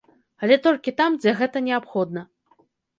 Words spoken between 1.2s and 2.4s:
дзе гэта неабходна.